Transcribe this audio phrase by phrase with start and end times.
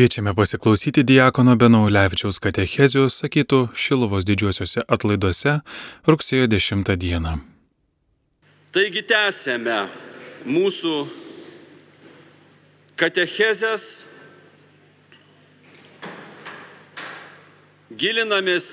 [0.00, 5.58] Kviečiame pasiklausyti Diakono Benaulevičiaus katechezijų sakytų Šilovos didžiuosiuose atlaiduose
[6.08, 7.34] rugsėjo 10 dieną.
[8.72, 9.76] Taigi tęsėme
[10.48, 10.94] mūsų
[12.96, 14.06] katechezės,
[17.92, 18.72] gilinamės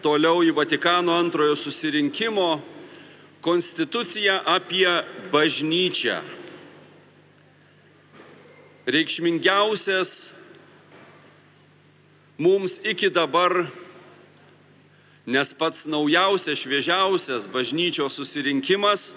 [0.00, 2.54] toliau į Vatikano antrojo susirinkimo
[3.44, 4.88] konstituciją apie
[5.28, 6.22] bažnyčią
[8.86, 10.32] reikšmingiausias
[12.38, 13.66] mums iki dabar,
[15.26, 19.12] nes pats naujausias, šviežiausias bažnyčios susirinkimas,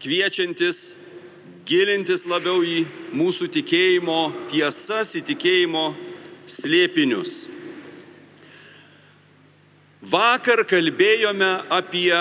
[0.00, 0.94] kviečiantis
[1.64, 2.84] gilintis labiau į
[3.16, 5.94] mūsų tikėjimo tiesas, į tikėjimo
[6.50, 7.46] slėpinius.
[10.00, 12.16] Vakar kalbėjome apie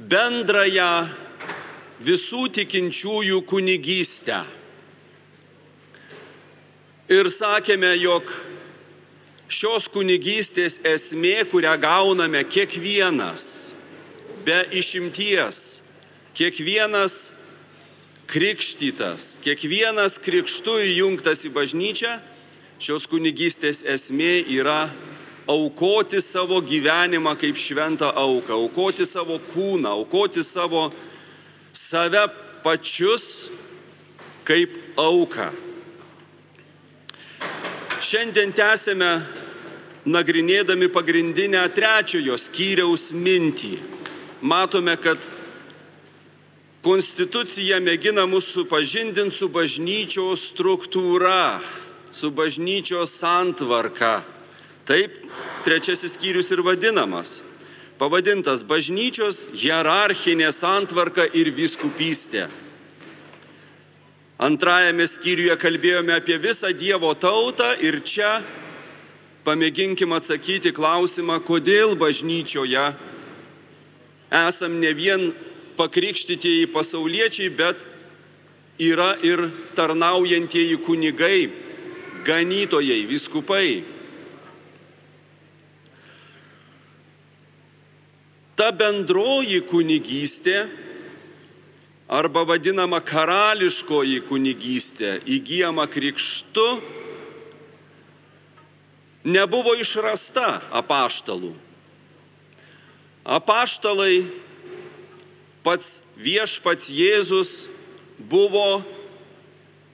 [0.00, 0.90] bendrąją
[2.02, 4.42] visų tikinčiųjų kunigystę.
[7.12, 8.30] Ir sakėme, jog
[9.52, 13.74] šios kunigystės esmė, kurią gauname kiekvienas,
[14.44, 15.82] be išimties,
[16.34, 17.34] kiekvienas
[18.30, 22.16] krikštytas, kiekvienas krikštų įjungtas į bažnyčią,
[22.80, 24.88] šios kunigystės esmė yra
[25.46, 30.88] aukoti savo gyvenimą kaip šventą auką, aukoti savo kūną, aukoti savo
[31.74, 32.28] save
[32.62, 33.50] pačius
[34.46, 35.50] kaip auką.
[38.04, 39.10] Šiandien tęsime
[40.06, 43.78] nagrinėdami pagrindinę trečiojo skyriaus mintį.
[44.44, 45.18] Matome, kad
[46.84, 51.62] Konstitucija mėgina mus supažindinti su bažnyčios struktūra,
[52.12, 54.18] su bažnyčios santvarka.
[54.84, 55.16] Taip
[55.64, 57.38] trečiasis skyrius ir vadinamas
[57.98, 62.48] pavadintas Bažnyčios hierarchinė santvarka ir viskupystė.
[64.44, 68.40] Antrajame skyriuje kalbėjome apie visą Dievo tautą ir čia
[69.46, 72.88] pamėginkim atsakyti klausimą, kodėl bažnyčioje
[74.34, 75.28] esam ne vien
[75.78, 77.78] pakrikštytieji pasauliečiai, bet
[78.82, 79.46] yra ir
[79.78, 81.50] tarnaujantieji kunigai,
[82.26, 83.84] ganytojai, viskupai.
[88.64, 90.62] Ta bendroji kunigystė
[92.08, 96.64] arba vadinama karališkoji kunigystė įgyjama krikštu
[99.36, 101.52] nebuvo išrasta apaštalų.
[103.36, 104.24] Apaštalai
[105.60, 107.68] pats viešpats Jėzus
[108.16, 108.80] buvo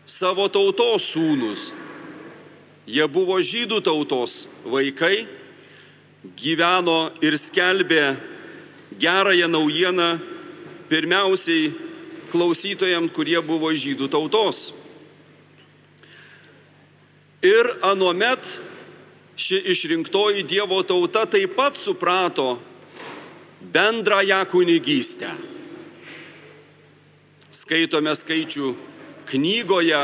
[0.07, 1.73] savo tautos sūnus.
[2.87, 5.27] Jie buvo žydų tautos vaikai,
[6.39, 8.05] gyveno ir skelbė
[9.01, 10.19] gerąją naujieną
[10.89, 11.73] pirmiausiai
[12.31, 14.71] klausytojams, kurie buvo žydų tautos.
[17.43, 18.45] Ir anuomet
[19.41, 22.59] ši išrinktoji Dievo tauta taip pat suprato
[23.73, 25.31] bendrąją kunigystę.
[27.51, 28.75] Skaitome skaičių
[29.31, 30.03] knygoje,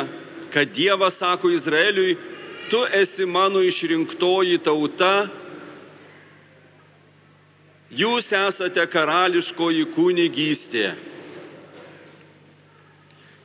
[0.50, 2.16] kad Dievas sako Izraeliui,
[2.70, 5.28] tu esi mano išrinktoji tauta
[7.96, 10.90] Jūs esate karališkoji kunigystė.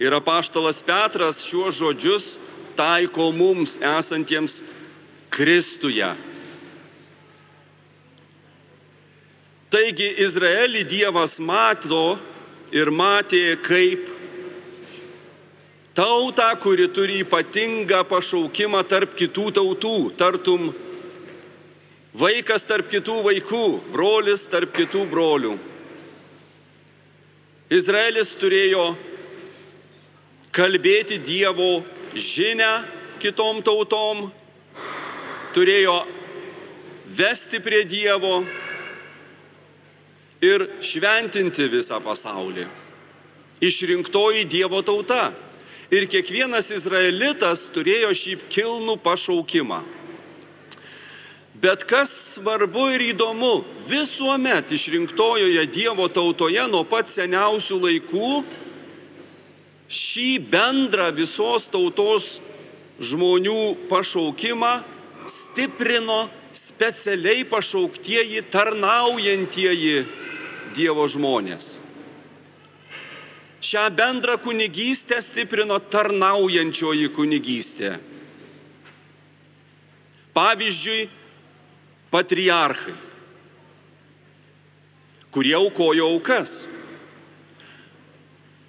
[0.01, 2.27] Ir apaštalas Petras šiuos žodžius
[2.75, 4.59] taiko mums esantiems
[5.31, 6.09] Kristuje.
[9.71, 12.17] Taigi Izraelį Dievas mato
[12.75, 14.09] ir matė kaip
[15.95, 20.73] tautą, kuri turi ypatingą pašaukimą tarp kitų tautų, tartum
[22.11, 25.53] Vaikas tarp kitų vaikų, brolis tarp kitų brolių.
[27.71, 28.89] Izraelis turėjo
[30.51, 32.83] kalbėti Dievo žinę
[33.23, 34.25] kitom tautom,
[35.55, 36.01] turėjo
[37.15, 38.41] vesti prie Dievo
[40.43, 42.67] ir šventinti visą pasaulį.
[43.63, 45.29] Išrinktoji Dievo tauta.
[45.91, 49.81] Ir kiekvienas izraelitas turėjo šį kilnų pašaukimą.
[51.61, 52.09] Bet kas
[52.39, 58.29] svarbu ir įdomu, visuomet išrinktojoje Dievo tautoje nuo pat seniausių laikų
[59.91, 62.39] šį bendrą visos tautos
[62.97, 64.73] žmonių pašaukimą
[65.29, 69.95] stiprino specialiai pašauktieji tarnaujantieji
[70.73, 71.77] Dievo žmonės.
[73.61, 77.99] Šią bendrą kunigystę stiprino tarnaujančioji kunigystė.
[80.33, 81.09] Pavyzdžiui,
[82.11, 82.93] patriarchai,
[85.31, 86.67] kurie aukojo aukas.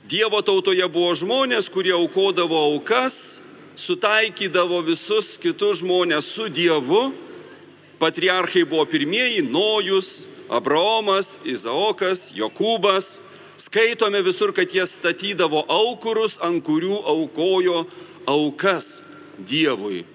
[0.06, 3.40] Dievo tautoje buvo žmonės, kurie aukodavo aukas,
[3.74, 7.10] sutaikydavo visus kitus žmonės su Dievu.
[7.98, 13.20] Patriarchai buvo pirmieji- Nojus, Abraomas, Izaokas, Jokūbas.
[13.56, 17.86] Skaitome visur, kad jie statydavo aukurus, ant kurių aukojo
[18.26, 19.02] aukas
[19.38, 20.11] Dievui.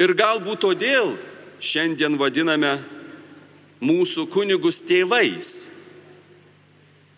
[0.00, 1.14] Ir galbūt todėl
[1.62, 2.78] šiandien vadiname
[3.84, 5.68] mūsų kunigus tėvais.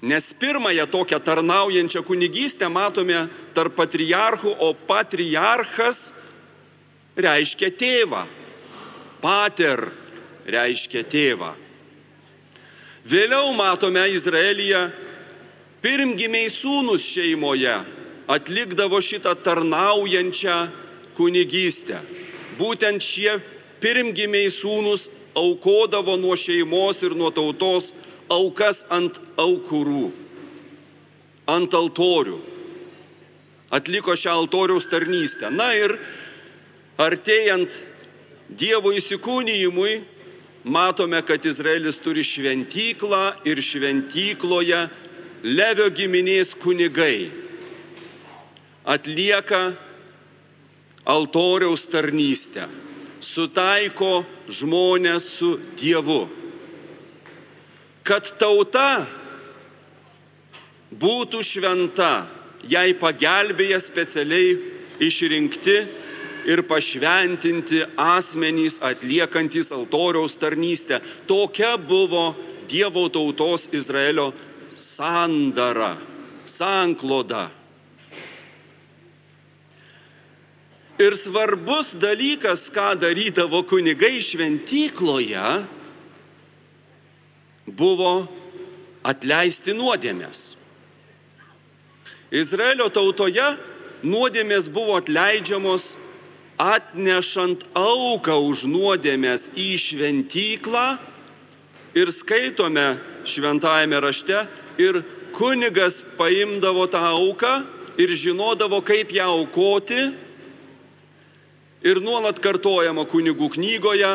[0.07, 3.27] Nes pirmąją tokią tarnaujančią kunigystę matome
[3.57, 6.13] tarp patriarchų, o patriarchas
[7.17, 8.27] reiškia tėvą.
[9.25, 9.89] Pater
[10.47, 11.55] reiškia tėvą.
[13.07, 14.83] Vėliau matome Izraelyje
[15.81, 17.79] pirmgimiai sūnus šeimoje
[18.29, 20.59] atlikdavo šitą tarnaujančią
[21.17, 22.03] kunigystę.
[22.57, 23.39] Būtent šie
[23.83, 27.93] pirmgimiai sūnus aukodavo nuo šeimos ir nuo tautos
[28.33, 30.11] aukas ant aukurų,
[31.47, 32.39] ant altorių.
[33.77, 35.51] Atliko šią altoriaus tarnystę.
[35.51, 35.99] Na ir
[37.03, 37.83] artėjant
[38.47, 40.05] Dievo įsikūnyjimui,
[40.63, 44.85] matome, kad Izraelis turi šventyklą ir šventykloje
[45.43, 47.27] Levio giminės kunigai
[48.87, 49.75] atlieka
[51.07, 52.67] altoriaus tarnystę,
[53.21, 56.25] sutaiko žmonės su Dievu
[58.07, 59.05] kad tauta
[60.95, 62.27] būtų šventa,
[62.71, 64.55] jai pagelbėja specialiai
[65.03, 65.77] išrinkti
[66.47, 71.01] ir pašventinti asmenys atliekantis altoriaus tarnystę.
[71.27, 72.31] Tokia buvo
[72.71, 74.31] Dievo tautos Izraelio
[74.71, 75.97] sandara,
[76.47, 77.49] sankloda.
[80.97, 85.49] Ir svarbus dalykas, ką darydavo kunigai šventykloje,
[87.69, 88.13] buvo
[89.05, 90.57] atleisti nuodėmės.
[92.33, 93.45] Izraelio tautoje
[94.09, 95.95] nuodėmės buvo atleidžiamos
[96.57, 100.87] atnešant auką už nuodėmės į šventyklą
[101.97, 102.97] ir skaitome
[103.29, 104.47] šventajame rašte
[104.81, 105.03] ir
[105.37, 107.59] kunigas paimdavo tą auką
[108.01, 110.26] ir žinodavo, kaip ją aukoti.
[111.87, 114.09] Ir nuolat kartojama kunigų knygoje,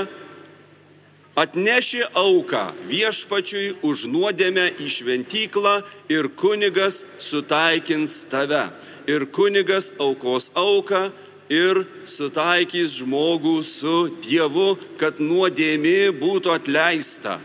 [1.39, 5.77] atneši auką viešpačiui už nuodėmę į šventyklą
[6.11, 8.65] ir kunigas sutaikins tave.
[9.07, 11.07] Ir kunigas aukos auką
[11.51, 17.37] ir sutaikys žmogų su Dievu, kad nuodėmė būtų atleista.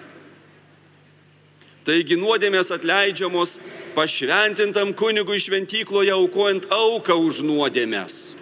[1.87, 3.61] Taigi nuodėmės atleidžiamos
[3.94, 8.34] pašventintam kunigui šventykloje aukojant auką už nuodėmės.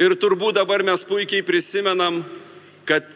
[0.00, 2.24] Ir turbūt dabar mes puikiai prisimenam,
[2.88, 3.06] kad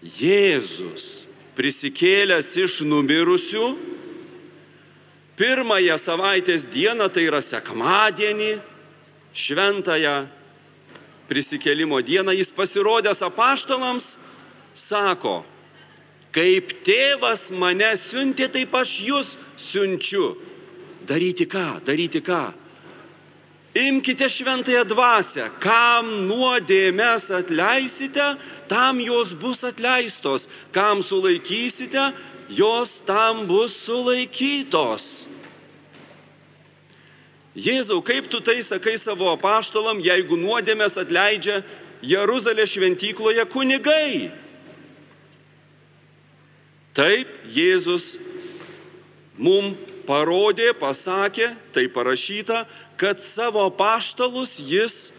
[0.00, 1.26] Jėzus
[1.56, 3.66] prisikėlęs iš numirusių,
[5.36, 8.56] pirmąją savaitės dieną, tai yra sekmadienį,
[9.36, 10.16] šventąją
[11.28, 14.14] prisikėlimo dieną, jis pasirodęs apaštalams,
[14.76, 15.42] sako,
[16.32, 20.34] kaip tėvas mane siuntė, taip aš jūs siunčiu.
[21.06, 22.44] Daryti ką, daryti ką?
[23.76, 28.24] Imkite šventąją dvasę, kam nuodėmės atleisite,
[28.70, 32.08] tam jos bus atleistos, kam sulaikysite,
[32.48, 35.26] jos tam bus sulaikytos.
[37.56, 41.60] Jėzau, kaip tu tai sakai savo apaštalam, jeigu nuodėmės atleidžia
[42.04, 44.30] Jeruzalė šventykloje kunigai?
[46.96, 48.14] Taip, Jėzus
[49.36, 52.64] mums parodė, pasakė, tai parašyta,
[52.96, 55.12] kad savo paštalus jis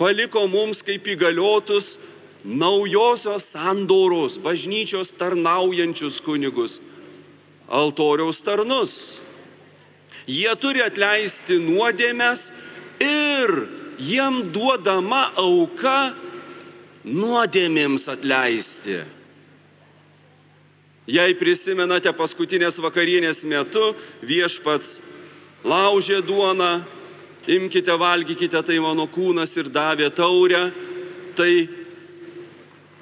[0.00, 1.98] paliko mums kaip įgaliotus
[2.44, 6.78] naujosios sandoros, bažnyčios tarnaujančius kunigus,
[7.68, 8.94] altoriaus tarnus.
[10.30, 12.50] Jie turi atleisti nuodėmės
[13.02, 13.54] ir
[14.00, 16.12] jiem duodama auka
[17.04, 19.00] nuodėmėms atleisti.
[21.10, 25.00] Jei prisimenate paskutinės vakarienės metu, viešpats
[25.66, 26.84] laužė duoną,
[27.50, 30.68] imkite, valgykite, tai mano kūnas ir davė taurę,
[31.34, 31.66] tai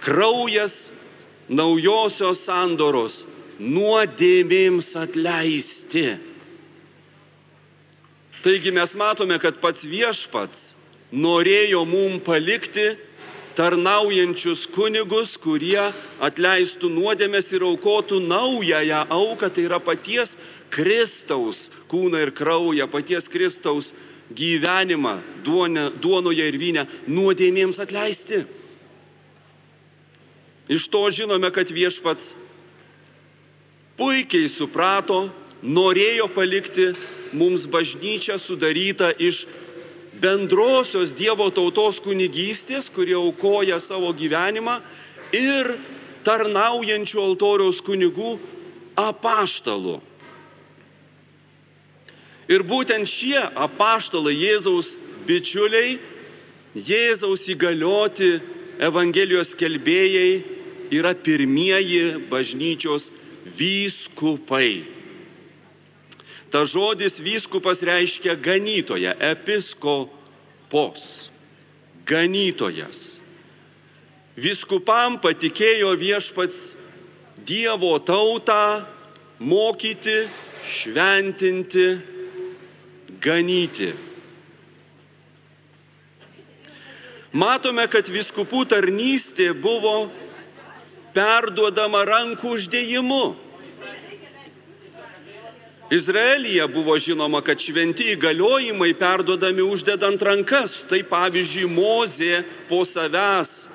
[0.01, 0.79] kraujas
[1.49, 3.25] naujosios sandoros
[3.59, 6.07] nuodėmėms atleisti.
[8.45, 10.63] Taigi mes matome, kad pats viešpats
[11.11, 12.93] norėjo mum palikti
[13.59, 15.91] tarnaujančius kunigus, kurie
[16.23, 20.37] atleistų nuodėmės ir aukotų naująją auką, tai yra paties
[20.71, 23.93] Kristaus kūną ir kraują, paties Kristaus
[24.31, 28.45] gyvenimą duone, duonoje ir vynę nuodėmėms atleisti.
[30.69, 32.35] Iš to žinome, kad viešpats
[33.99, 35.31] puikiai suprato,
[35.65, 36.93] norėjo palikti
[37.33, 39.47] mums bažnyčią sudarytą iš
[40.23, 44.79] bendrosios Dievo tautos kunigystės, kurie aukoja savo gyvenimą,
[45.35, 45.77] ir
[46.27, 48.37] tarnaujančių altoriaus kunigų
[48.99, 49.99] apaštalų.
[52.49, 54.97] Ir būtent šie apaštalai Jėzaus
[55.29, 55.99] bičiuliai,
[56.75, 58.39] Jėzaus įgalioti
[58.79, 60.45] Evangelijos kelbėjai
[60.95, 63.11] yra pirmieji bažnyčios
[63.59, 64.98] vyskupai.
[66.49, 71.29] Ta žodis vyskupas reiškia ganytoja, episkopos,
[72.09, 73.21] ganytojas.
[74.39, 76.77] Viskupam patikėjo viešpats
[77.49, 78.85] Dievo tautą
[79.41, 80.29] mokyti,
[80.69, 81.87] šventinti,
[83.23, 83.93] ganyti.
[87.33, 90.09] Matome, kad viskupų tarnystė buvo
[91.17, 93.25] perduodama rankų uždėjimu.
[95.91, 100.83] Izraelyje buvo žinoma, kad šventi įgaliojimai perduodami uždedant rankas.
[100.85, 103.69] Tai pavyzdžiui, Mozė po savęs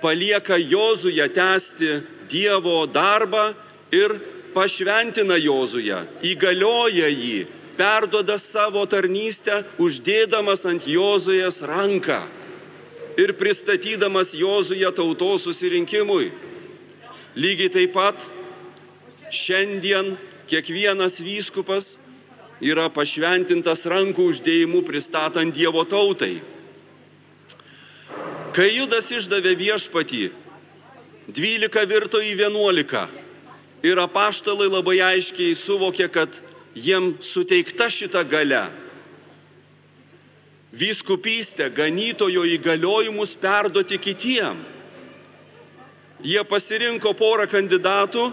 [0.00, 2.00] palieka Jozują tęsti
[2.30, 3.50] Dievo darbą
[3.92, 4.14] ir
[4.54, 7.44] pašventina Jozują, įgalioja jį,
[7.76, 12.22] perduoda savo tarnystę, uždėdamas ant Jozujas ranką
[13.20, 16.30] ir pristatydamas Jozują tautos susirinkimui.
[17.36, 18.24] Lygiai taip pat
[19.30, 20.16] šiandien
[20.50, 21.98] kiekvienas vyskupas
[22.60, 26.40] yra pašventintas rankų uždėjimu pristatant Dievo tautai.
[28.50, 30.24] Kai Judas išdavė viešpatį,
[31.30, 36.40] 12 virto į 11 ir apaštalai labai aiškiai suvokė, kad
[36.74, 38.66] jiem suteikta šita gale.
[40.74, 44.58] Vyskupystė, ganytojo įgaliojimus perduoti kitiem.
[46.26, 48.28] Jie pasirinko porą kandidatų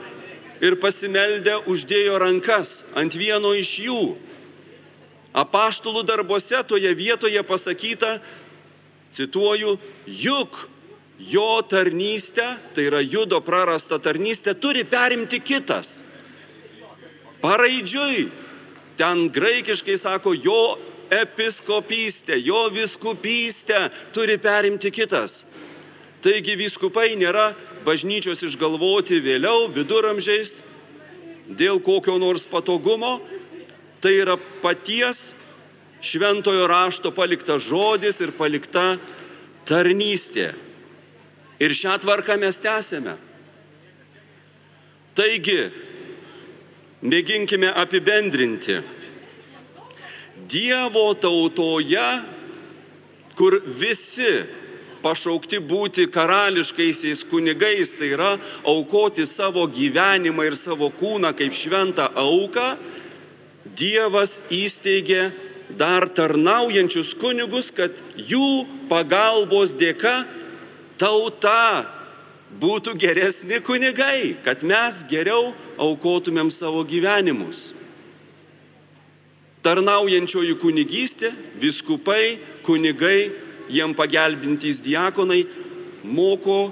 [0.61, 4.01] ir pasimeldę uždėjo rankas ant vieno iš jų.
[5.37, 8.17] Apaštalų darbuose toje vietoje pasakyta,
[9.13, 10.67] cituoju, juk
[11.19, 16.01] jo tarnystę, tai yra judo prarastą tarnystę, turi perimti kitas.
[17.41, 18.29] Paraidžiui,
[18.97, 20.77] ten graikiškai sako, jo
[21.09, 25.45] episkopystę, jo viskupystę turi perimti kitas.
[26.21, 27.51] Taigi viskupai nėra
[27.87, 30.59] bažnyčios išgalvoti vėliau, viduramžiais,
[31.47, 33.17] dėl kokio nors patogumo,
[34.03, 35.31] tai yra paties
[36.03, 38.97] šventojo rašto paliktas žodis ir palikta
[39.67, 40.51] tarnystė.
[41.57, 43.15] Ir šią tvarką mes tęsėme.
[45.17, 45.61] Taigi,
[47.01, 48.77] mėginkime apibendrinti.
[50.47, 52.05] Dievo tautoje,
[53.37, 54.29] kur visi
[55.07, 58.35] pašaukti būti karališkaisiais kunigais, tai yra
[58.67, 62.69] aukoti savo gyvenimą ir savo kūną kaip šventą auką,
[63.77, 65.27] Dievas įsteigė
[65.77, 70.23] dar tarnaujančius kunigus, kad jų pagalbos dėka
[70.97, 71.85] tauta
[72.61, 77.73] būtų geresni kunigai, kad mes geriau aukotumėm savo gyvenimus.
[79.67, 83.27] Tarnaujančioji kunigystė, viskupai, kunigai,
[83.69, 85.43] jiem pagelbintys diakonai
[86.03, 86.71] moko,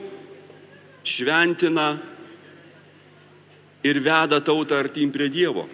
[1.06, 1.96] šventina
[3.86, 5.68] ir veda tautą artim prie Dievo.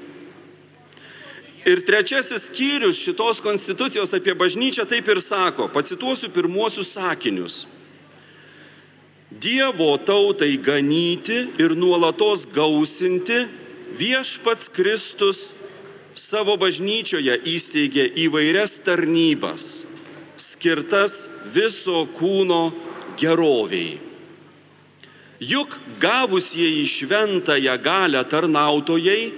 [1.61, 7.65] Ir trečiasis skyrius šitos konstitucijos apie bažnyčią taip ir sako, pacituosiu pirmuosius sakinius.
[9.31, 13.45] Dievo tautai ganyti ir nuolatos gausinti
[13.95, 15.51] viešpats Kristus
[16.17, 19.85] savo bažnyčioje įsteigė įvairias tarnybas,
[20.41, 22.71] skirtas viso kūno
[23.19, 23.99] geroviai.
[25.41, 29.31] Juk gavusieji šventąją galę tarnautojai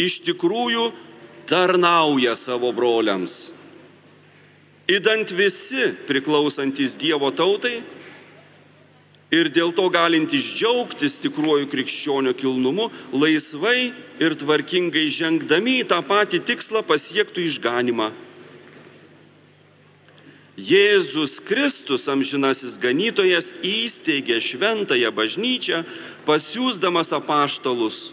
[0.00, 0.90] iš tikrųjų
[1.48, 3.52] tarnauja savo broliams.
[4.92, 7.78] Įdant visi priklausantis Dievo tautai
[9.32, 16.42] ir dėl to galintys džiaugtis tikruoju krikščionių kilnumu, laisvai ir tvarkingai žengdami į tą patį
[16.50, 18.10] tikslą pasiektų išganimą.
[20.52, 25.80] Jėzus Kristus, amžinasis ganytojas, įsteigė šventąją bažnyčią,
[26.28, 28.10] pasiūsdamas apaštalus,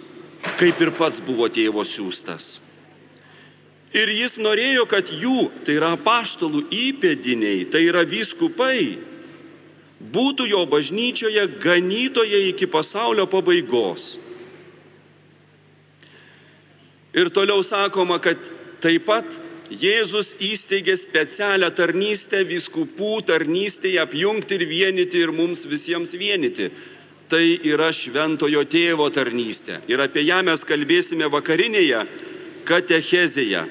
[0.56, 2.62] kaip ir pats buvo tėvo siūstas.
[3.92, 9.02] Ir jis norėjo, kad jų, tai yra paštalų įpėdiniai, tai yra vyskupai,
[10.00, 14.16] būtų jo bažnyčioje ganytojai iki pasaulio pabaigos.
[17.18, 18.40] Ir toliau sakoma, kad
[18.80, 26.72] taip pat Jėzus įsteigė specialią tarnystę, viskupų tarnystėje apjungti ir vienyti ir mums visiems vienyti.
[27.30, 29.80] tai yra šventojo tėvo tarnystė.
[29.86, 32.02] Ir apie ją mes kalbėsime vakarinėje
[32.66, 33.64] katechezėje.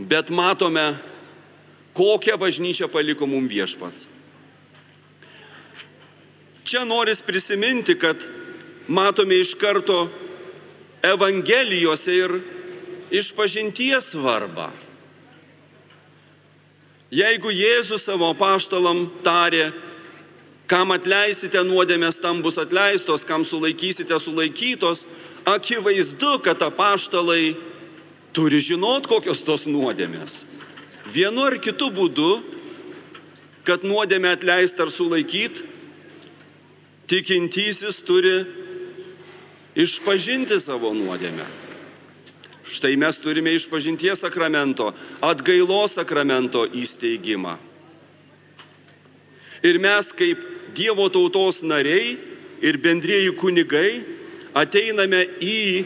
[0.00, 0.94] Bet matome,
[1.92, 4.08] kokią bažnyčią paliko mums viešpats.
[6.64, 8.16] Čia noris prisiminti, kad
[8.88, 10.06] matome iš karto
[11.02, 12.36] Evangelijose ir
[13.12, 14.70] išpažinties svarbą.
[17.12, 19.68] Jeigu Jėzus savo paštalam tarė,
[20.64, 25.04] kam atleisite nuodėmės, tam bus atleistos, kam sulaikysite sulaikytos,
[25.44, 27.52] akivaizdu, kad apaštalai
[28.32, 30.46] turi žinot, kokios tos nuodėmės.
[31.12, 32.40] Vienu ar kitu būdu,
[33.68, 35.60] kad nuodėmę atleist ar sulaikyt,
[37.12, 38.38] tikintysis turi
[39.76, 41.61] išpažinti savo nuodėmę.
[42.72, 47.58] Štai mes turime išpažinties sakramento, atgailos sakramento įsteigimą.
[49.62, 52.16] Ir mes kaip Dievo tautos nariai
[52.64, 54.00] ir bendrėjų kunigai
[54.56, 55.84] ateiname į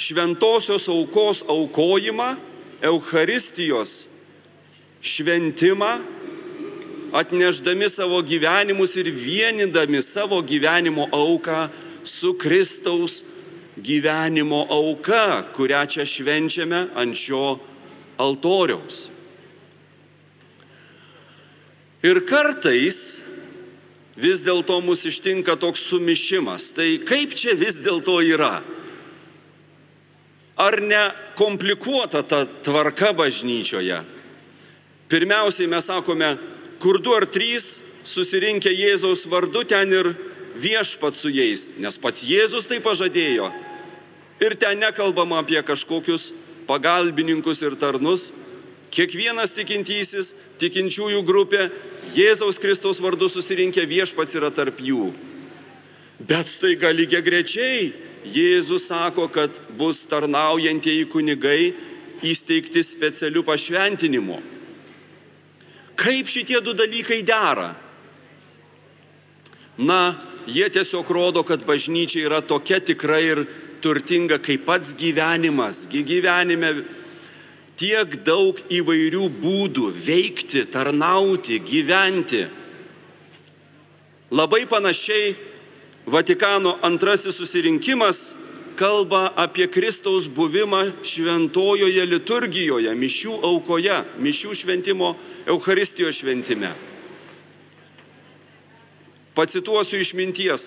[0.00, 2.30] šventosios aukos aukojimą,
[2.82, 4.08] Eucharistijos
[5.04, 6.00] šventimą,
[7.12, 11.68] atneždami savo gyvenimus ir vienindami savo gyvenimo auką
[12.08, 13.20] su Kristaus
[13.76, 17.56] gyvenimo auka, kurią čia švenčiame ant šio
[18.20, 19.08] altoriaus.
[22.02, 23.22] Ir kartais
[24.18, 26.72] vis dėlto mus ištinka toks sumišimas.
[26.76, 28.60] Tai kaip čia vis dėlto yra?
[30.58, 31.04] Ar ne
[31.38, 34.02] komplikuota ta tvarka bažnyčioje?
[35.08, 36.34] Pirmiausiai mes sakome,
[36.82, 40.12] kur du ar trys susirinkę Jėzaus vardu ten ir
[40.58, 43.50] viešpat su jais, nes pats Jėzus tai pažadėjo.
[44.42, 46.32] Ir ten nekalbama apie kažkokius
[46.66, 48.30] pagalbininkus ir tarnus.
[48.92, 51.68] Kiekvienas tikintysis, tikinčiųjų grupė,
[52.12, 55.12] Jėzaus Kristaus vardu susirinkę viešpats yra tarp jų.
[56.20, 57.92] Bet staiga lygiai grečiai
[58.22, 61.72] Jėzus sako, kad bus tarnaujantieji kunigai
[62.22, 64.38] įsteigti specialių pašventinimo.
[65.98, 67.72] Kaip šitie du dalykai dera?
[69.78, 70.14] Na,
[70.46, 73.44] jie tiesiog rodo, kad bažnyčia yra tokia tikra ir
[73.82, 75.86] turtinga kaip pats gyvenimas.
[75.90, 76.84] Gyvenime
[77.78, 82.46] tiek daug įvairių būdų veikti, tarnauti, gyventi.
[84.32, 85.34] Labai panašiai
[86.06, 88.34] Vatikano antrasis susirinkimas
[88.74, 95.12] kalba apie Kristaus buvimą šventojoje liturgijoje, mišių aukoje, mišių šventimo,
[95.46, 96.72] Euharistijos šventime.
[99.36, 100.66] Pacituosiu išminties.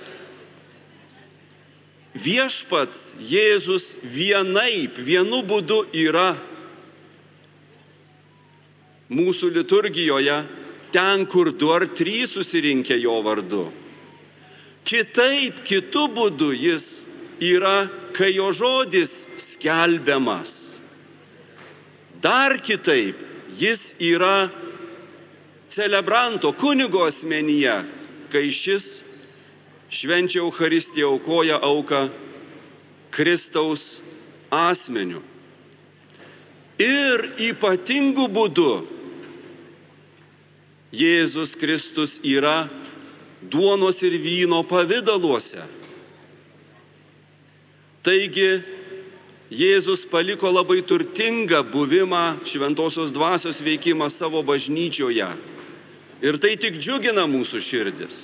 [2.15, 6.33] Viešpats Jėzus vienaip, vienu būdu yra
[9.11, 10.37] mūsų liturgijoje
[10.95, 13.65] ten, kur du ar trys susirinkę jo vardu.
[14.85, 16.87] Kitaip, kitų būdų jis
[17.43, 20.79] yra, kai jo žodis skelbiamas.
[22.21, 23.17] Dar kitaip,
[23.59, 24.47] jis yra
[25.67, 27.81] celebranto kunigo asmenyje,
[28.35, 28.99] kai šis
[29.87, 32.09] švenčia Euharistiją aukoja auką
[33.15, 34.01] Kristaus
[34.51, 35.21] asmeniu.
[36.75, 38.83] Ir ypatingu būdu
[40.95, 42.67] Jėzus Kristus yra
[43.39, 45.63] duonos ir vyno pavydaluose.
[48.03, 48.51] Taigi
[49.55, 55.54] Jėzus paliko labai turtingą buvimą šventosios dvasios veikimą savo bažnyčioje
[56.25, 58.19] Ir tai tik džiugina mūsų širdis.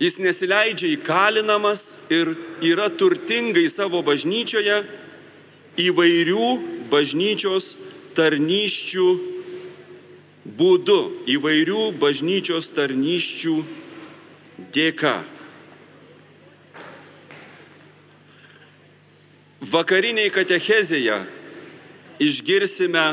[0.00, 2.32] Jis nesileidžia įkalinamas ir
[2.64, 4.80] yra turtingai savo bažnyčioje
[5.84, 6.48] įvairių
[6.90, 7.74] bažnyčios
[8.16, 9.06] tarnyščių
[10.58, 10.98] būdu,
[11.36, 13.54] įvairių bažnyčios tarnyščių
[14.74, 15.14] dėka.
[19.74, 21.20] Vakariniai katechezėje
[22.22, 23.06] išgirsime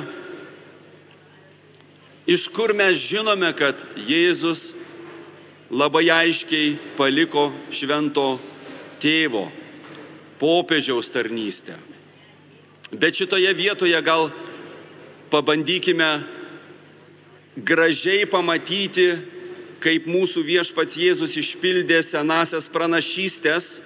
[2.28, 4.74] iš kur mes žinome, kad Jėzus
[5.72, 8.36] labai aiškiai paliko švento
[9.02, 9.48] tėvo,
[10.42, 11.78] popiežiaus tarnystę.
[12.92, 14.30] Bet šitoje vietoje gal
[15.32, 16.10] pabandykime
[17.56, 19.14] gražiai pamatyti,
[19.82, 23.80] kaip mūsų viešpats Jėzus išpildė senasias pranašystės.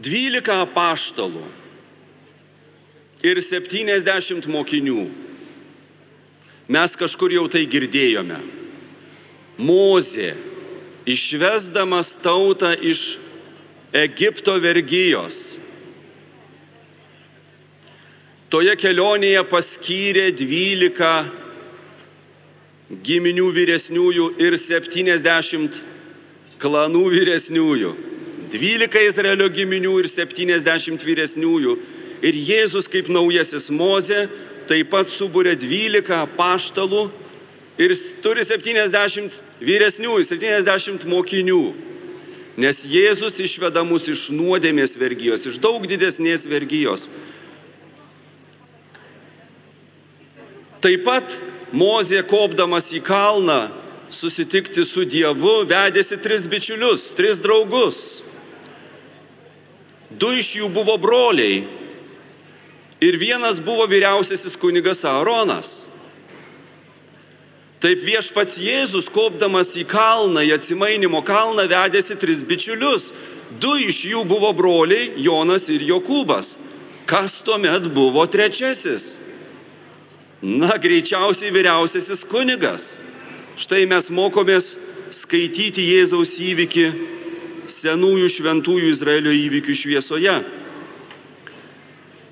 [0.00, 1.42] Dvylika apaštalų
[3.26, 5.08] ir septyniasdešimt mokinių
[6.70, 8.36] Mes kažkur jau tai girdėjome.
[9.58, 10.36] Mozė,
[11.02, 13.16] išvesdamas tautą iš
[13.90, 15.58] Egipto vergyjos,
[18.54, 21.24] toje kelionėje paskyrė dvylika
[23.02, 25.80] giminių vyresniųjų ir 70
[26.62, 27.90] klanų vyresniųjų.
[28.54, 31.74] 12 Izraelio giminių ir 70 vyresniųjų.
[32.20, 34.28] Ir Jėzus kaip naujasis Mozė
[34.70, 37.08] taip pat subūrė 12 paštalų
[37.80, 41.62] ir turi 70 vyresniųjų, 70 mokinių.
[42.60, 47.08] Nes Jėzus išveda mus iš nuodėmės vergyjos, iš daug didesnės vergyjos.
[50.80, 51.38] Taip pat
[51.70, 53.68] Mozė kopdamas į kalną
[54.10, 58.00] susitikti su Dievu vedėsi tris bičiulius, tris draugus.
[60.10, 61.62] Du iš jų buvo broliai
[63.00, 65.86] ir vienas buvo vyriausiasis kunigas Aaronas.
[67.80, 73.14] Taip viešpats Jėzus, kopdamas į kalną, į atsimainimo kalną, vedėsi tris bičiulius.
[73.60, 76.58] Du iš jų buvo broliai Jonas ir Jokūbas.
[77.08, 79.16] Kas tuomet buvo trečiasis?
[80.44, 82.98] Na, greičiausiai vyriausiasis kunigas.
[83.60, 84.74] Štai mes mokomės
[85.16, 86.86] skaityti Jėzaus įvykį
[87.68, 90.36] senųjų šventųjų Izraelio įvykių šviesoje.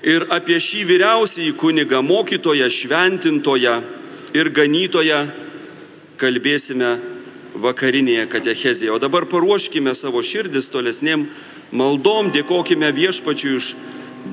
[0.06, 3.80] Ir apie šį vyriausiąjį kunigą, mokytoją, šventintoją
[4.36, 5.24] ir ganytoją
[6.18, 6.98] kalbėsime
[7.58, 8.92] vakarinėje katechezėje.
[8.94, 11.26] O dabar paruoškime savo širdis tolesniem
[11.72, 13.72] maldom, dėkojime viešpačiui už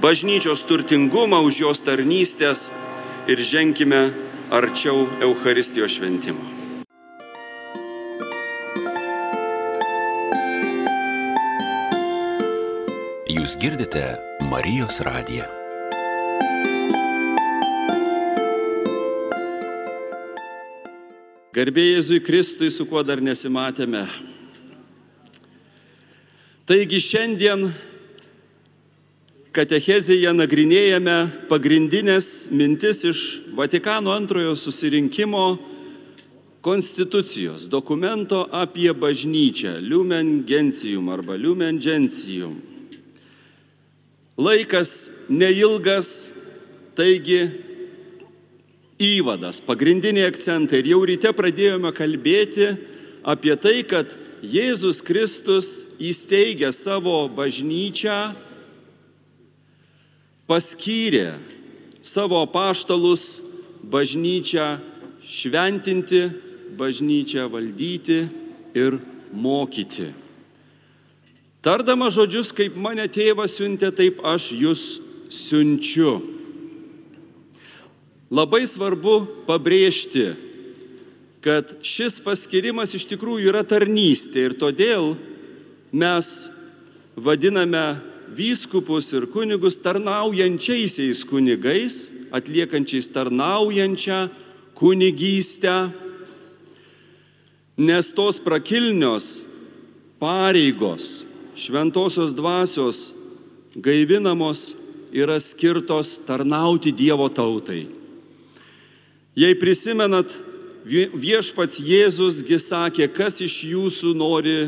[0.01, 2.69] bažnyčios turtingumą, už jos tarnystės
[3.28, 4.12] ir ženkime
[4.54, 6.54] arčiau Euharistijos šventimo.
[13.25, 15.46] Jūs girdite Marijos radiją.
[21.56, 24.04] Garbėjai Jėzui Kristui, su kuo dar nesimatėme.
[26.68, 27.70] Taigi šiandien
[29.56, 31.18] katechezėje nagrinėjame
[31.50, 33.24] pagrindinės mintis iš
[33.56, 35.48] Vatikano antrojo susirinkimo
[36.66, 42.75] konstitucijos dokumento apie bažnyčią, Lumen Gentium arba Lumen Gentium.
[44.36, 44.91] Laikas
[45.32, 46.32] neilgas,
[46.95, 47.45] taigi
[49.00, 50.82] įvadas, pagrindiniai akcentai.
[50.84, 52.74] Ir jau ryte pradėjome kalbėti
[53.24, 54.12] apie tai, kad
[54.45, 58.36] Jėzus Kristus įsteigė savo bažnyčią
[60.45, 61.39] paskyrė
[62.06, 63.41] savo paštalus
[63.88, 64.67] bažnyčią
[65.26, 66.21] šventinti,
[66.78, 68.19] bažnyčią valdyti
[68.78, 69.00] ir
[69.34, 70.12] mokyti.
[71.65, 74.82] Tardama žodžius, kaip mane tėvas siuntė, taip aš jūs
[75.34, 76.19] siunčiu.
[78.30, 79.15] Labai svarbu
[79.47, 80.28] pabrėžti,
[81.41, 85.15] kad šis paskirimas iš tikrųjų yra tarnystė ir todėl
[85.89, 86.32] mes
[87.17, 87.97] vadiname
[88.38, 94.25] vyskupus ir kunigus tarnaujančiaisiais kunigais, atliekančiais tarnaujančią
[94.78, 95.78] kunigystę,
[97.82, 99.39] nes tos prakilnios
[100.21, 101.25] pareigos
[101.56, 103.13] šventosios dvasios
[103.76, 104.76] gaivinamos
[105.15, 107.88] yra skirtos tarnauti Dievo tautai.
[109.36, 110.32] Jei prisimenat,
[110.86, 114.60] viešpats Jėzusgi sakė, kas iš jūsų nori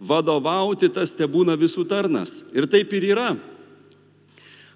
[0.00, 2.44] vadovauti, tas te būna visų tarnas.
[2.56, 3.34] Ir taip ir yra.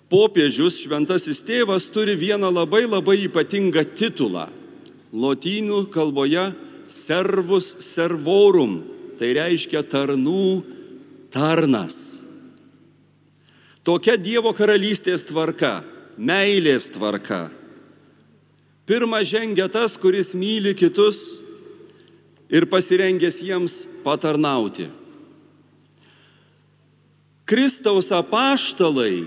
[0.09, 4.46] Popiežius šventasis tėvas turi vieną labai labai ypatingą titulą.
[5.12, 6.48] Lotynų kalboje
[6.88, 8.81] servus servorum.
[9.20, 10.78] Tai reiškia tarnų
[11.33, 12.23] tarnas.
[13.85, 15.81] Tokia Dievo karalystės tvarka,
[16.19, 17.49] meilės tvarka.
[18.88, 21.41] Pirma žengia tas, kuris myli kitus
[22.49, 24.88] ir pasirengęs jiems patarnauti.
[27.49, 29.25] Kristaus apaštalai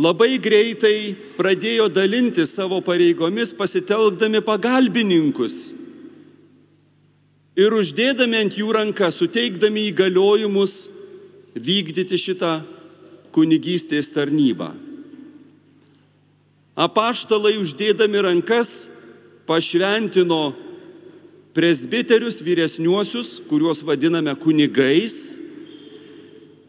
[0.00, 5.74] labai greitai pradėjo dalinti savo pareigomis pasitelkdami pagalbininkus
[7.58, 10.76] ir uždėdami ant jų ranką, suteikdami įgaliojimus
[11.52, 12.60] vykdyti šitą
[13.32, 14.72] kunigystės tarnybą.
[16.72, 18.88] Apaštalai uždėdami rankas
[19.48, 20.54] pašventino
[21.52, 25.36] presbiterius vyresniuosius, kuriuos vadiname kunigais,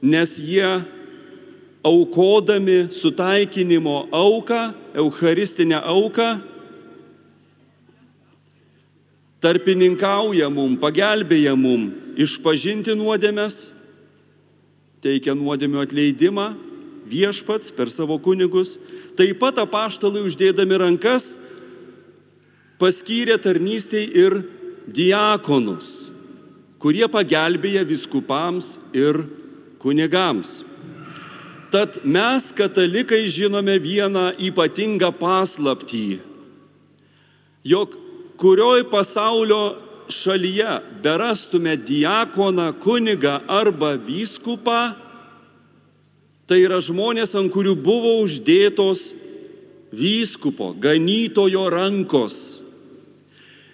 [0.03, 0.67] nes jie
[1.83, 6.27] aukodami sutaikinimo auką, eucharistinę auką,
[9.43, 13.73] tarpininkauja mum, pagelbėja mum išpažinti nuodėmės,
[15.03, 16.47] teikia nuodėmių atleidimą
[17.10, 18.77] viešpats per savo kunigus.
[19.19, 21.36] Taip pat apaštalai uždėdami rankas
[22.82, 24.38] paskyrė tarnystėj ir
[24.88, 26.12] diakonus,
[26.82, 29.25] kurie pagelbėja viskupams ir
[29.84, 30.63] kunigams.
[31.73, 36.19] Tad mes, katalikai, žinome vieną ypatingą paslaptį.
[37.63, 38.02] jog
[38.37, 39.75] kurioj pasaulio
[40.09, 44.93] šalyje berastume diakoną, kunigą arba vyskupą,
[46.47, 49.13] tai yra žmonės, ant kurių buvo uždėtos
[49.93, 52.61] vyskupo, ganytojo rankos.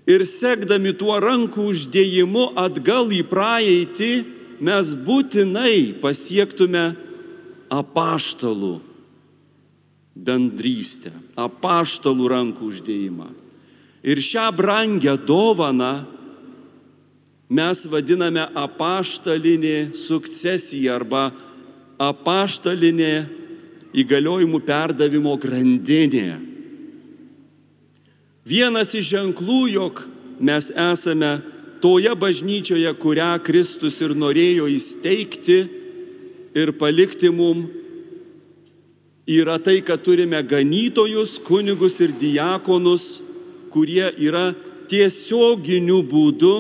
[0.10, 4.14] Ir sekdami tuo rankų uždėjimu atgal į praeitį,
[4.60, 6.92] mes būtinai pasiektume
[7.72, 8.80] apaštalų
[10.20, 13.30] bendrystę, apaštalų rankų uždėjimą.
[14.04, 16.06] Ir šią brangę dovaną
[17.50, 21.30] mes vadiname apaštalinė sukcesija arba
[22.00, 23.14] apaštalinė
[24.00, 26.38] įgaliojimų perdavimo grandinė.
[28.48, 30.06] Vienas iš ženklų, jog
[30.40, 31.40] mes esame
[31.84, 35.60] toje bažnyčioje, kurią Kristus ir norėjo įsteigti
[36.58, 37.68] ir palikti mum,
[39.30, 43.20] yra tai, kad turime ganytojus, kunigus ir diakonus,
[43.74, 44.52] kurie yra
[44.90, 46.54] tiesioginiu būdu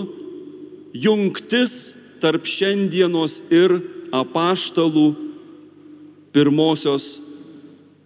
[0.93, 3.77] jungtis tarp šiandienos ir
[4.13, 5.07] apaštalų
[6.33, 7.19] pirmosios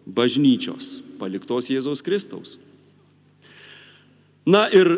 [0.04, 2.58] bažnyčios, paliktos Jėzaus Kristaus.
[4.46, 4.89] Na ir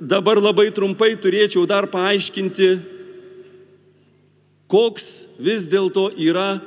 [0.00, 2.70] dabar labai trumpai turėčiau dar paaiškinti,
[4.68, 6.58] koks vis dėlto yra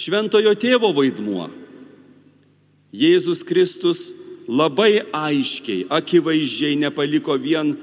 [0.00, 1.50] šventojo tėvo vaidmuo.
[2.94, 4.12] Jėzus Kristus
[4.48, 7.74] labai aiškiai, akivaizdžiai nepaliko vien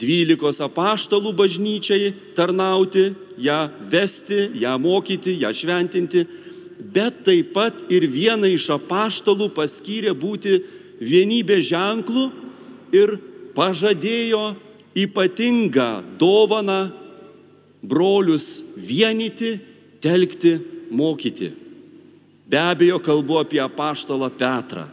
[0.00, 3.10] dvylikos apaštalų bažnyčiai tarnauti,
[3.40, 3.60] ją
[3.90, 6.24] vesti, ją mokyti, ją šventinti,
[6.80, 10.56] bet taip pat ir vieną iš apaštalų paskyrė būti
[11.00, 12.24] vienybė ženklų
[12.96, 13.16] ir
[13.56, 14.54] pažadėjo
[14.96, 16.80] ypatingą dovaną
[17.82, 19.58] brolius vienyti,
[20.00, 20.56] telkti,
[20.90, 21.52] mokyti.
[22.50, 24.88] Be abejo, kalbu apie apaštalą Petrą.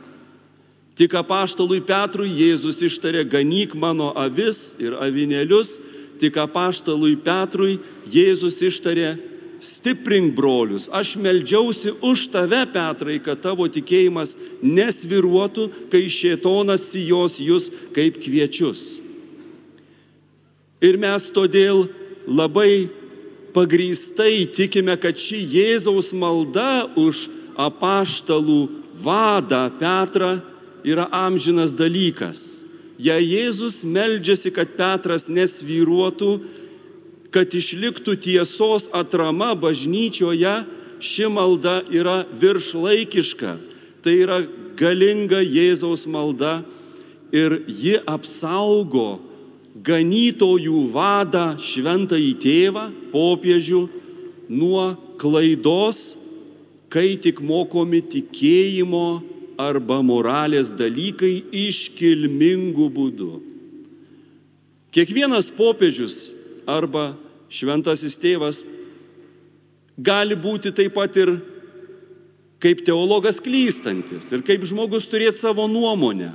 [0.97, 5.75] Tik apaštalui Petrui Jėzus ištarė, ganyk mano avis ir avinėlius,
[6.17, 7.77] tik apaštalui Petrui
[8.09, 9.11] Jėzus ištarė,
[9.61, 17.69] stiprink brolius, aš meldžiausi už tave, Petrai, kad tavo tikėjimas nesviruotų, kai šėtonas sijos jūs
[17.93, 18.99] kaip kviečius.
[20.81, 21.87] Ir mes todėl
[22.25, 22.89] labai
[23.53, 28.61] pagrįstai tikime, kad ši Jėzaus malda už apaštalų
[29.01, 30.37] vadą Petrą
[30.85, 32.63] yra amžinas dalykas.
[32.97, 36.31] Jei Jėzus meldžiasi, kad Petras nesvyruotų,
[37.33, 40.55] kad išliktų tiesos atrama bažnyčioje,
[40.97, 43.53] ši malda yra viršlaikiška.
[44.01, 44.41] Tai yra
[44.77, 46.63] galinga Jėzaus malda
[47.33, 49.19] ir ji apsaugo
[49.85, 53.83] ganytojų vadą šventąjį tėvą, popiežių,
[54.49, 56.17] nuo klaidos,
[56.89, 59.21] kai tik mokomi tikėjimo
[59.57, 63.31] arba moralės dalykai iškilmingų būdų.
[64.93, 66.31] Kiekvienas popiežius
[66.69, 67.11] arba
[67.49, 68.63] šventasis tėvas
[69.97, 71.35] gali būti taip pat ir
[72.61, 76.31] kaip teologas klystantis ir kaip žmogus turėti savo nuomonę.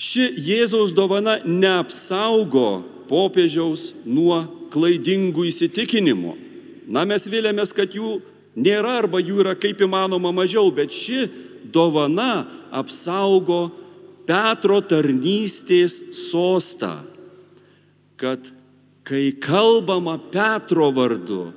[0.00, 2.80] Ši Jėzaus dovana neapsaugo
[3.10, 4.38] popiežiaus nuo
[4.72, 6.36] klaidingų įsitikinimų.
[6.90, 8.16] Na, mes vilėmės, kad jų
[8.56, 11.28] nėra arba jų yra kaip įmanoma mažiau, bet ši
[11.72, 13.68] dovana apsaugo
[14.30, 16.92] Petro tarnystės sostą,
[18.20, 18.44] kad
[19.02, 21.48] kai kalbama Petro vardu,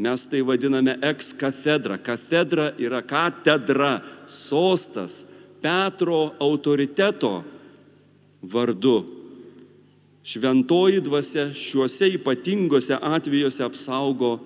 [0.00, 1.96] mes tai vadiname ex katedra.
[1.96, 5.24] Katedra yra katedra, sostas,
[5.60, 7.42] Petro autoriteto
[8.42, 9.04] vardu.
[10.24, 14.38] Šventoji dvasia šiuose ypatingose atvejuose apsaugo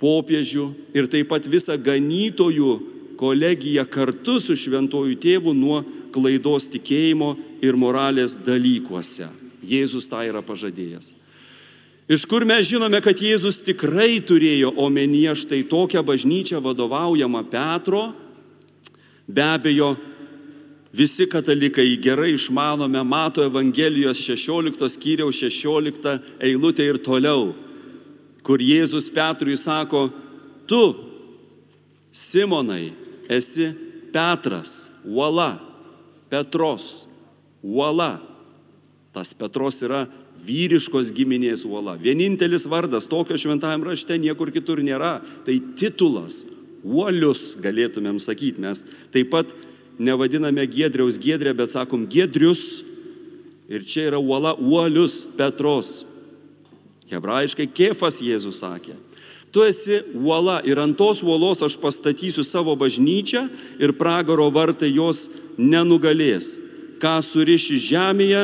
[0.00, 2.72] popiežių ir taip pat visą ganytojų
[3.16, 5.82] kolegiją kartu su šventojų tėvu nuo
[6.14, 9.28] klaidos tikėjimo ir moralės dalykuose.
[9.66, 11.14] Jėzus tą yra pažadėjęs.
[12.06, 18.12] Iš kur mes žinome, kad Jėzus tikrai turėjo omenyje štai tokią bažnyčią vadovaujamą Petro?
[19.26, 19.96] Be abejo,
[20.94, 27.56] visi katalikai gerai išmanome, mato Evangelijos 16 skyriaus 16 eilutę ir toliau
[28.46, 30.06] kur Jėzus Petrui sako,
[30.70, 30.82] tu,
[32.16, 32.94] Simonai,
[33.28, 33.72] esi
[34.14, 35.58] Petras, uola,
[36.30, 37.04] Petros,
[37.60, 38.16] uola.
[39.12, 40.06] Tas Petros yra
[40.46, 41.96] vyriškos giminės uola.
[42.00, 45.18] Vienintelis vardas tokio šventajame rašte niekur kitur nėra.
[45.44, 46.44] Tai titulas,
[46.86, 48.62] uolius galėtumėm sakyti.
[48.64, 49.52] Mes taip pat
[49.98, 52.84] nevadiname Giedriaus Giedrė, bet sakom Giedrius.
[53.66, 56.04] Ir čia yra uola, uolius Petros.
[57.10, 58.96] Hebrajiškai kefas Jėzus sakė.
[59.54, 63.46] Tu esi uola ir ant tos uolos aš pastatysiu savo bažnyčią
[63.80, 66.56] ir pragaro vartai jos nenugalės.
[67.00, 68.42] Ką suriši žemėje,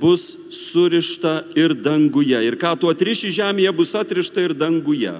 [0.00, 2.40] bus surišta ir danguje.
[2.44, 5.14] Ir ką tu atriši žemėje, bus atrišta ir danguje.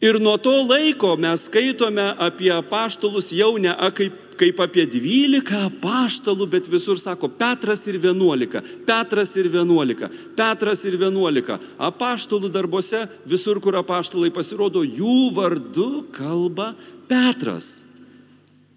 [0.00, 6.46] Ir nuo to laiko mes skaitome apie apaštalus jau ne kaip, kaip apie 12 apaštalų,
[6.46, 10.06] bet visur sako Petras ir 11, Petras ir 11,
[10.38, 11.58] Petras ir 11.
[11.82, 16.76] Apaštalų darbuose, visur, kur apaštalai pasirodo, jų vardu kalba
[17.10, 17.82] Petras.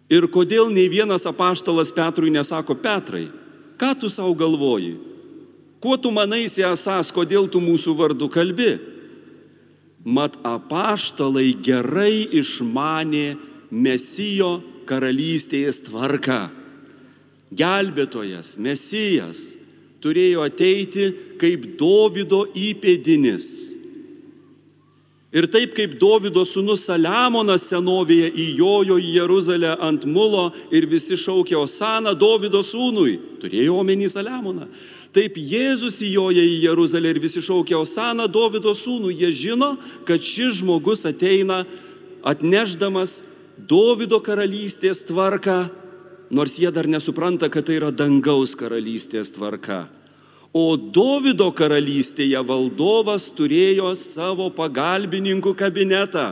[0.10, 3.28] Ir kodėl nei vienas apaštalas Petrui nesako Petrai,
[3.78, 4.98] ką tu savo galvoji?
[5.82, 8.74] Kuo tu manaisi esas, kodėl tu mūsų vardu kalbi?
[10.06, 13.36] Mat apaštalai gerai išmanė
[13.72, 14.60] Mesijo
[14.90, 16.50] karalystės tvarką.
[17.52, 19.52] Gelbėtojas, Mesijas
[20.02, 23.48] turėjo ateiti kaip Dovido įpėdinis.
[25.32, 31.56] Ir taip kaip Dovido sūnus Saliamonas senovėje įjojo į Jeruzalę ant mulo ir visi šaukė
[31.62, 34.68] Osana Dovido sūnui, turėjo omeny Saliamoną.
[35.12, 39.12] Taip Jėzus įjoja į Jeruzalę ir visi šaukia Osana Dovido sūnų.
[39.12, 39.74] Jie žino,
[40.08, 41.66] kad šis žmogus ateina
[42.24, 43.20] atneždamas
[43.68, 45.66] Dovido karalystės tvarką,
[46.32, 49.84] nors jie dar nesupranta, kad tai yra dangaus karalystės tvarka.
[50.56, 56.32] O Dovido karalystėje valdovas turėjo savo pagalbininkų kabinetą.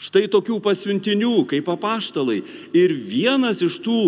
[0.00, 2.38] Štai tokių pasiuntinių kaip apaštalai.
[2.76, 3.98] Ir vienas iš tų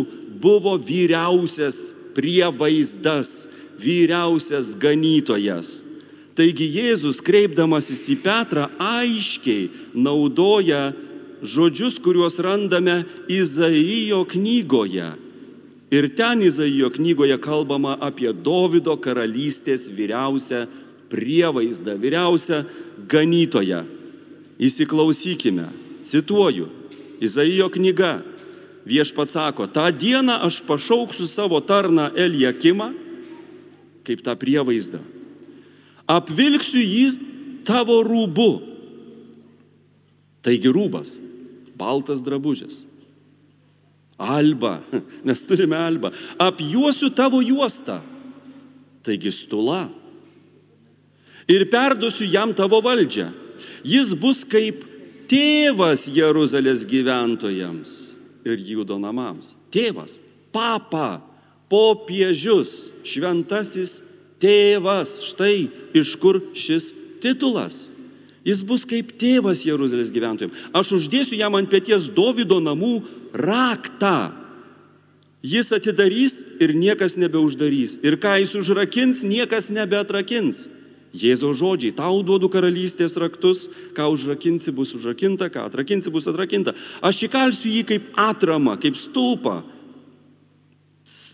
[0.41, 3.49] buvo vyriausias prievaizdas
[3.83, 5.83] vyriausias ganytojas.
[6.33, 10.93] Taigi Jėzus, kreipdamasis į Petrą, aiškiai naudoja
[11.45, 15.11] žodžius, kuriuos randame Izaijo knygoje.
[15.93, 20.65] Ir ten Izaijo knygoje kalbama apie Davido karalystės vyriausią
[21.13, 22.63] prievaizdą, vyriausią
[23.13, 23.83] ganytoją.
[24.63, 25.69] Įsiklausykime,
[26.07, 26.71] cituoju,
[27.21, 28.23] Izaijo knyga.
[28.89, 32.89] Viešpats sako, tą dieną aš pašauksiu savo tarną Eliakimą
[34.07, 35.01] kaip tą prievaizdą.
[36.11, 37.07] Apvilksiu jį
[37.67, 38.51] tavo rūbu.
[40.43, 41.17] Taigi rūbas,
[41.79, 42.83] baltas drabužis.
[44.23, 44.81] Alba,
[45.27, 46.13] mes turime albą.
[46.39, 48.01] Apjuosiu tavo juostą.
[49.03, 49.89] Taigi stula.
[51.51, 53.31] Ir perduosiu jam tavo valdžią.
[53.83, 54.85] Jis bus kaip
[55.31, 57.95] tėvas Jeruzalės gyventojams
[58.47, 59.57] ir Judo namams.
[59.75, 60.19] Tėvas,
[60.55, 61.23] papa,
[61.73, 64.03] popiežius, šventasis
[64.43, 65.23] tėvas.
[65.33, 66.93] Štai iš kur šis
[67.25, 67.89] titulas.
[68.43, 70.69] Jis bus kaip tėvas Jeruzalės gyventojams.
[70.75, 72.99] Aš uždėsiu jam ant pėties Davido namų
[73.33, 74.35] raktą.
[75.43, 77.99] Jis atidarys ir niekas nebeuždarys.
[78.07, 80.69] Ir ką jis užrakins, niekas nebeatrakins.
[81.13, 86.73] Jėzaus žodžiai, tau duodu karalystės raktus, ką užrakinsi bus užrakinta, ką atrakinsi bus atrakinta.
[87.05, 89.61] Aš įkalsiu jį kaip atramą, kaip stulpą,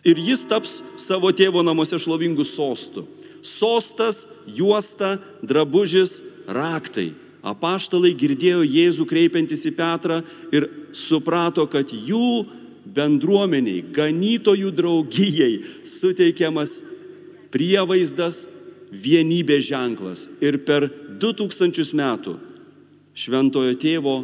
[0.05, 3.05] ir jis taps savo tėvo namuose šlovingų sostų.
[3.45, 6.19] Sostas, juosta, drabužis,
[6.51, 7.13] raktai.
[7.47, 10.19] Apaštalai girdėjo Jėzų kreipiantis į Petrą
[10.53, 12.49] ir suprato, kad jų
[12.89, 15.53] bendruomeniai, ganytojų draugijai
[15.87, 16.81] suteikiamas
[17.55, 18.47] prievaizdas,
[18.91, 20.27] vienybės ženklas.
[20.43, 20.89] Ir per
[21.21, 22.35] 2000 metų
[23.19, 24.17] šventojo tėvo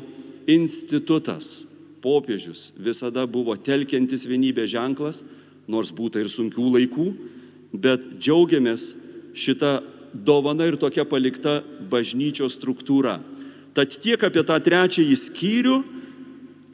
[0.51, 1.65] institutas,
[2.05, 5.23] popiežius visada buvo telkiantis vienybės ženklas,
[5.71, 7.07] nors būta ir sunkių laikų,
[7.75, 8.93] bet džiaugiamės
[9.35, 9.81] šitą
[10.15, 13.19] dovana ir tokia palikta bažnyčios struktūra.
[13.75, 15.79] Tad tiek apie tą trečiąjį skyrių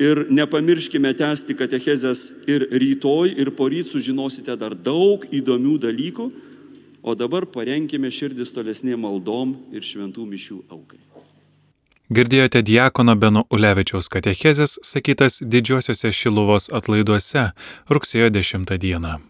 [0.01, 6.31] ir nepamirškime tęsti katechezės ir rytoj, ir poryt sužinosite dar daug įdomių dalykų,
[7.01, 11.01] o dabar parenkime širdis tolesniem maldom ir šventų mišių aukai.
[12.11, 17.53] Girdėjote Diekono Beno Ulevičiaus katechezės sakytas didžiosiuose Šiluvos atlaiduose
[17.87, 19.30] rugsėjo 10 dieną.